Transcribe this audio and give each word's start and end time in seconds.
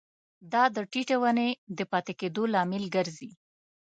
دا 0.53 0.63
د 0.75 0.77
ټیټې 0.91 1.17
ونې 1.21 1.49
د 1.77 1.79
پاتې 1.91 2.13
کیدو 2.19 2.43
لامل 2.53 2.83
ګرځي. 2.95 3.31